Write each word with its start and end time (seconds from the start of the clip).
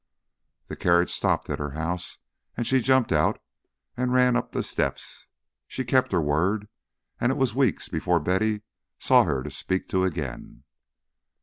The 0.65 0.75
carriage 0.75 1.11
stopped 1.11 1.47
at 1.51 1.59
her 1.59 1.73
house, 1.77 2.17
and 2.57 2.65
she 2.65 2.81
jumped 2.81 3.11
out 3.11 3.39
and 3.95 4.11
ran 4.11 4.35
up 4.35 4.51
the 4.51 4.63
steps. 4.63 5.27
She 5.67 5.83
kept 5.83 6.11
her 6.11 6.23
word, 6.23 6.67
and 7.19 7.31
it 7.31 7.37
was 7.37 7.53
weeks 7.53 7.87
before 7.87 8.19
Betty 8.19 8.63
saw 8.97 9.25
her 9.25 9.43
to 9.43 9.51
speak 9.51 9.87
to 9.89 10.03
again. 10.03 10.63